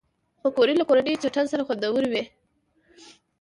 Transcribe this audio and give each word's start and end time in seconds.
پکورې 0.41 0.73
له 0.79 0.83
کورني 0.89 1.13
چټن 1.23 1.45
سره 1.51 1.65
خوندورې 1.67 2.07
وي 2.11 2.23